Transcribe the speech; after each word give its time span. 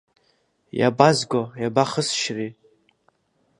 Иабазго, 0.79 1.41
иабахысшьри? 1.61 2.47